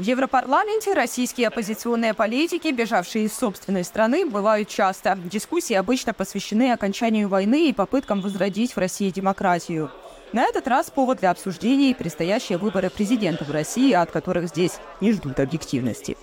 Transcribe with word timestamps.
В 0.00 0.02
Европарламенте 0.02 0.94
российские 0.94 1.48
оппозиционные 1.48 2.14
политики, 2.14 2.68
бежавшие 2.68 3.26
из 3.26 3.34
собственной 3.34 3.84
страны, 3.84 4.24
бывают 4.24 4.66
часто. 4.66 5.18
Дискуссии 5.26 5.74
обычно 5.74 6.14
посвящены 6.14 6.72
окончанию 6.72 7.28
войны 7.28 7.68
и 7.68 7.74
попыткам 7.74 8.22
возродить 8.22 8.74
в 8.74 8.78
России 8.78 9.10
демократию. 9.10 9.90
На 10.32 10.44
этот 10.44 10.66
раз 10.68 10.88
повод 10.88 11.18
для 11.18 11.30
обсуждений– 11.30 11.94
предстоящие 11.98 12.56
выборы 12.56 12.88
президента 12.88 13.44
в 13.44 13.50
России, 13.50 13.92
от 13.92 14.10
которых 14.10 14.48
здесь 14.48 14.78
не 15.02 15.12
ждут 15.12 15.38
объективности. 15.38 16.16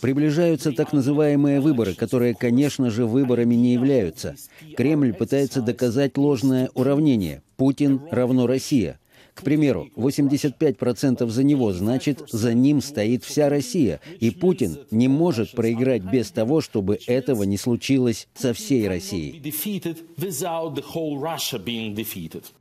Приближаются 0.00 0.72
так 0.72 0.94
называемые 0.94 1.60
выборы, 1.60 1.92
которые, 1.92 2.34
конечно 2.34 2.88
же, 2.88 3.04
выборами 3.04 3.54
не 3.54 3.74
являются. 3.74 4.34
Кремль 4.78 5.12
пытается 5.12 5.60
доказать 5.60 6.16
ложное 6.16 6.70
уравнение. 6.72 7.42
Путин 7.58 8.00
равно 8.10 8.46
Россия. 8.46 8.98
К 9.34 9.42
примеру, 9.42 9.88
85% 9.96 11.26
за 11.26 11.42
него, 11.42 11.72
значит, 11.72 12.22
за 12.30 12.52
ним 12.52 12.82
стоит 12.82 13.24
вся 13.24 13.48
Россия, 13.48 14.00
и 14.20 14.30
Путин 14.30 14.78
не 14.90 15.08
может 15.08 15.52
проиграть 15.52 16.02
без 16.02 16.30
того, 16.30 16.60
чтобы 16.60 16.98
этого 17.06 17.44
не 17.44 17.56
случилось 17.56 18.28
со 18.34 18.52
всей 18.52 18.86
Россией. 18.88 19.42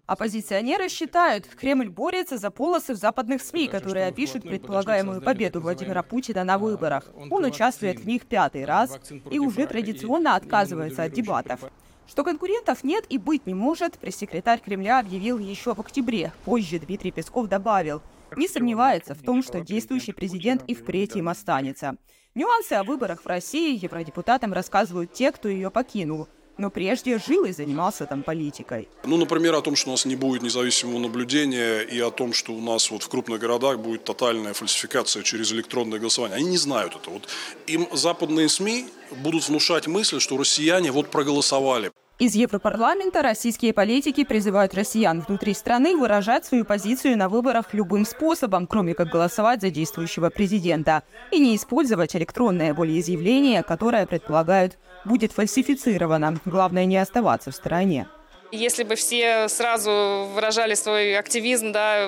Оппозиционеры 0.07 0.89
считают, 0.89 1.45
Кремль 1.45 1.89
борется 1.89 2.38
за 2.38 2.49
полосы 2.52 2.93
в 2.93 2.98
западных 2.98 3.41
СМИ, 3.41 3.67
которые 3.67 4.07
опишут 4.07 4.43
предполагаемую 4.43 5.21
победу 5.21 5.59
Владимира 5.62 6.03
Путина 6.03 6.43
на 6.43 6.57
выборах. 6.57 7.12
Он 7.29 7.43
участвует 7.45 7.99
в 7.99 8.07
них 8.07 8.26
пятый 8.26 8.65
раз 8.65 8.98
и 9.29 9.40
уже 9.40 9.67
традиционно 9.67 10.35
отказывается 10.35 11.03
от 11.03 11.13
дебатов. 11.13 11.62
Что 12.11 12.25
конкурентов 12.25 12.83
нет 12.83 13.05
и 13.07 13.17
быть 13.17 13.47
не 13.47 13.53
может, 13.53 13.97
пресс-секретарь 13.97 14.59
Кремля 14.59 14.99
объявил 14.99 15.39
еще 15.39 15.73
в 15.73 15.79
октябре. 15.79 16.34
Позже 16.43 16.77
Дмитрий 16.77 17.09
Песков 17.09 17.47
добавил, 17.47 18.01
не 18.35 18.49
сомневается 18.49 19.15
в 19.15 19.21
том, 19.23 19.41
что 19.41 19.61
действующий 19.61 20.11
президент 20.11 20.61
и 20.67 20.75
впредь 20.75 21.15
им 21.15 21.29
останется. 21.29 21.95
Нюансы 22.35 22.73
о 22.73 22.84
выборах 22.84 23.21
в 23.23 23.27
России 23.27 23.81
евродепутатам 23.81 24.51
рассказывают 24.51 25.13
те, 25.13 25.31
кто 25.31 25.48
ее 25.48 25.71
покинул– 25.71 26.27
но 26.62 26.70
прежде 26.70 27.18
жил 27.18 27.45
и 27.45 27.51
занимался 27.51 28.05
там 28.05 28.23
политикой. 28.23 28.87
Ну, 29.03 29.18
например, 29.18 29.55
о 29.55 29.62
том, 29.62 29.75
что 29.75 29.90
у 29.90 29.93
нас 29.93 30.05
не 30.05 30.15
будет 30.15 30.43
независимого 30.43 30.99
наблюдения 30.99 31.79
и 31.79 31.99
о 31.99 32.12
том, 32.12 32.34
что 32.34 32.53
у 32.53 32.62
нас 32.62 32.91
вот 32.91 33.03
в 33.03 33.09
крупных 33.09 33.40
городах 33.40 33.79
будет 33.79 34.03
тотальная 34.03 34.53
фальсификация 34.53 35.23
через 35.23 35.51
электронное 35.51 35.99
голосование. 35.99 36.37
Они 36.37 36.49
не 36.49 36.57
знают 36.57 36.96
это. 36.96 37.09
Вот 37.09 37.27
им 37.68 37.87
западные 37.91 38.48
СМИ 38.48 38.85
будут 39.23 39.48
внушать 39.48 39.87
мысль, 39.87 40.20
что 40.20 40.37
россияне 40.37 40.91
вот 40.91 41.09
проголосовали. 41.09 41.91
Из 42.22 42.36
Европарламента 42.36 43.24
российские 43.24 43.74
политики 43.74 44.24
призывают 44.24 44.76
россиян 44.76 45.22
внутри 45.22 45.55
страны 45.55 45.98
выражать 45.98 46.46
свою 46.46 46.66
позицию 46.66 47.18
на 47.18 47.30
выборах 47.30 47.74
любым 47.74 48.05
способом, 48.05 48.68
кроме 48.68 48.94
как 48.94 49.08
голосовать 49.10 49.62
за 49.62 49.72
действующего 49.72 50.30
президента, 50.30 51.02
и 51.32 51.40
не 51.40 51.55
использовать 51.55 52.16
электронное 52.16 52.76
волеизъявление, 52.76 53.64
которое 53.64 54.05
предполагают 54.05 54.77
будет 55.04 55.32
фальсифицировано. 55.32 56.40
Главное 56.46 56.86
не 56.86 56.98
оставаться 56.98 57.49
в 57.49 57.55
стороне. 57.55 58.08
Если 58.52 58.84
бы 58.84 58.96
все 58.96 59.48
сразу 59.48 60.30
выражали 60.34 60.74
свой 60.74 61.18
активизм, 61.18 61.71
да, 61.71 62.04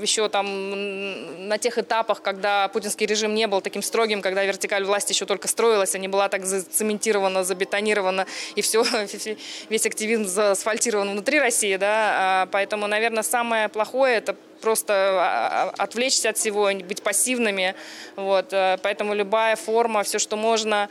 еще 0.00 0.28
там 0.28 1.48
на 1.48 1.58
тех 1.58 1.76
этапах, 1.76 2.22
когда 2.22 2.68
путинский 2.68 3.04
режим 3.04 3.34
не 3.34 3.48
был 3.48 3.60
таким 3.60 3.82
строгим, 3.82 4.22
когда 4.22 4.44
вертикаль 4.44 4.84
власти 4.84 5.12
еще 5.12 5.26
только 5.26 5.48
строилась, 5.48 5.96
а 5.96 5.98
не 5.98 6.06
была 6.06 6.28
так 6.28 6.46
зацементирована, 6.46 7.42
забетонирована, 7.42 8.26
и 8.54 8.62
все, 8.62 8.84
весь 9.68 9.86
активизм 9.86 10.24
заасфальтирован 10.24 11.10
внутри 11.10 11.40
России, 11.40 11.76
да, 11.76 12.42
а, 12.42 12.46
поэтому, 12.46 12.86
наверное, 12.86 13.24
самое 13.24 13.68
плохое– 13.68 14.16
это 14.18 14.36
просто 14.60 14.92
а, 14.94 15.72
а, 15.78 15.82
отвлечься 15.82 16.30
от 16.30 16.36
всего, 16.36 16.70
быть 16.84 17.02
пассивными, 17.02 17.74
вот, 18.16 18.52
э, 18.52 18.78
поэтому 18.82 19.14
любая 19.14 19.56
форма, 19.56 20.02
все, 20.02 20.18
что 20.18 20.36
можно. 20.36 20.88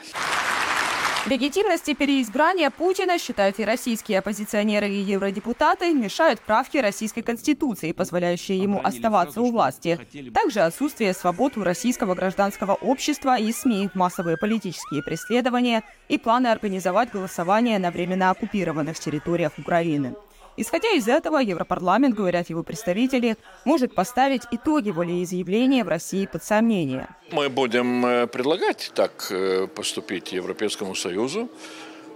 Легитимности 1.29 1.93
переизбрания 1.93 2.69
Путина, 2.69 3.19
считают 3.19 3.59
и 3.59 3.65
российские 3.65 4.19
оппозиционеры 4.19 4.87
и 4.87 5.01
евродепутаты, 5.01 5.93
мешают 5.93 6.39
правки 6.39 6.77
российской 6.77 7.21
конституции, 7.21 7.91
позволяющие 7.91 8.57
ему 8.57 8.79
оставаться 8.81 9.41
у 9.41 9.51
власти. 9.51 9.99
Также 10.33 10.61
отсутствие 10.61 11.13
свобод 11.13 11.57
у 11.57 11.63
российского 11.65 12.15
гражданского 12.15 12.75
общества 12.75 13.37
и 13.37 13.51
СМИ, 13.51 13.89
массовые 13.93 14.37
политические 14.37 15.03
преследования 15.03 15.83
и 16.07 16.17
планы 16.17 16.47
организовать 16.47 17.11
голосование 17.11 17.77
на 17.77 17.91
временно 17.91 18.29
оккупированных 18.29 18.97
территориях 18.97 19.51
Украины. 19.57 20.15
Исходя 20.59 20.89
из 20.89 21.07
этого, 21.07 21.37
Европарламент, 21.37 22.15
говорят 22.15 22.49
его 22.49 22.63
представители, 22.63 23.37
может 23.63 23.93
поставить 23.93 24.41
итоги 24.49 24.89
волеизъявления 24.89 25.83
в 25.83 25.87
России 25.87 26.25
под 26.25 26.43
сомнение. 26.43 27.07
Мы 27.31 27.47
будем 27.49 28.03
э, 28.03 28.25
предлагать 28.25 28.91
так 28.95 29.27
э, 29.29 29.67
поступить 29.67 30.31
Европейскому 30.31 30.95
Союзу. 30.95 31.47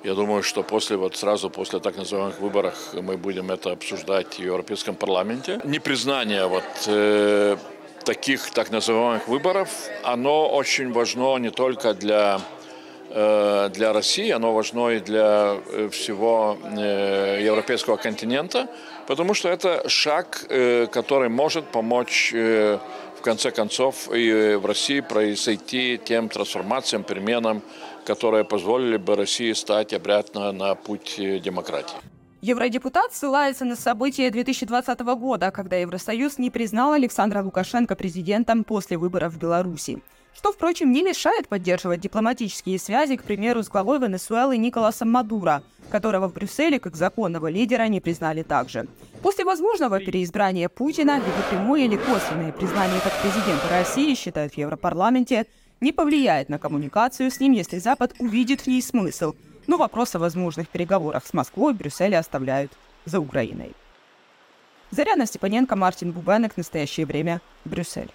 Я 0.04 0.16
думаю, 0.16 0.42
что 0.42 0.64
после, 0.64 0.98
вот 0.98 1.16
сразу 1.16 1.52
после 1.52 1.80
так 1.80 1.96
называемых 1.98 2.40
выборов 2.40 2.76
мы 2.94 3.16
будем 3.18 3.52
это 3.52 3.74
обсуждать 3.74 4.40
в 4.40 4.40
Европейском 4.40 4.96
парламенте. 4.96 5.62
Непризнание 5.64 6.48
вот 6.48 6.64
э, 6.88 7.58
таких 8.04 8.50
так 8.50 8.72
называемых 8.72 9.28
выборов, 9.28 9.70
оно 10.04 10.50
очень 10.50 10.92
важно 10.92 11.38
не 11.38 11.52
только 11.52 11.94
для 11.94 12.42
для 13.14 13.94
России, 13.94 14.30
оно 14.32 14.54
важно 14.54 14.90
и 14.90 15.00
для 15.00 15.58
э, 15.68 15.90
всего 15.90 16.58
э, 16.64 17.42
европейского 17.44 17.98
континента, 17.98 18.68
потому 19.08 19.34
что 19.34 19.50
это 19.50 19.90
шаг, 19.90 20.46
который 20.92 21.30
может 21.30 21.66
помочь 21.66 22.32
в 22.34 23.22
конце 23.22 23.52
концов 23.52 24.10
и 24.14 24.56
в 24.56 24.66
России 24.66 25.02
произойти 25.02 26.00
тем 26.04 26.30
трансформациям, 26.30 27.04
переменам, 27.04 27.62
которые 28.06 28.46
позволили 28.46 28.98
бы 28.98 29.16
России 29.16 29.54
стать 29.54 29.94
обратно 29.94 30.52
на 30.52 30.76
путь 30.76 31.16
демократии. 31.18 31.98
Евродепутат 32.42 33.14
ссылается 33.14 33.66
на 33.66 33.76
события 33.76 34.32
2020 34.32 35.00
года, 35.02 35.52
когда 35.52 35.76
Евросоюз 35.76 36.40
не 36.40 36.50
признал 36.50 36.94
Александра 36.94 37.44
Лукашенко 37.44 37.96
президентом 37.96 38.64
после 38.64 38.98
выборов 38.98 39.34
в 39.34 39.38
Беларуси 39.38 40.02
что, 40.36 40.52
впрочем, 40.52 40.92
не 40.92 41.04
мешает 41.04 41.48
поддерживать 41.48 42.02
дипломатические 42.02 42.80
связи, 42.80 43.16
к 43.16 43.24
примеру, 43.24 43.64
с 43.64 43.70
главой 43.70 44.00
Венесуэлы 44.00 44.58
Николасом 44.58 45.12
Мадуро, 45.12 45.64
которого 45.90 46.28
в 46.28 46.34
Брюсселе 46.34 46.80
как 46.80 46.96
законного 46.96 47.48
лидера 47.48 47.88
не 47.88 48.00
признали 48.00 48.44
также. 48.44 48.88
После 49.22 49.46
возможного 49.46 50.00
переизбрания 50.00 50.70
Путина, 50.70 51.18
либо 51.18 51.50
прямое 51.50 51.82
или 51.82 51.96
косвенное 51.96 52.52
признание 52.52 53.00
как 53.02 53.14
президента 53.22 53.70
России, 53.70 54.16
считают 54.16 54.54
в 54.54 54.58
Европарламенте, 54.58 55.46
не 55.80 55.92
повлияет 55.92 56.50
на 56.50 56.60
коммуникацию 56.60 57.30
с 57.30 57.40
ним, 57.40 57.54
если 57.54 57.78
Запад 57.78 58.14
увидит 58.20 58.62
в 58.62 58.68
ней 58.68 58.82
смысл. 58.82 59.34
Но 59.68 59.78
вопрос 59.78 60.16
о 60.16 60.20
возможных 60.20 60.70
переговорах 60.70 61.26
с 61.26 61.34
Москвой 61.34 61.74
Брюсселе 61.74 62.18
оставляют 62.18 62.72
за 63.06 63.20
Украиной. 63.20 63.74
Заряна 64.92 65.26
Степаненко, 65.26 65.76
Мартин 65.76 66.12
Бубенек. 66.12 66.58
Настоящее 66.58 67.06
время. 67.06 67.42
Брюссель. 67.64 68.12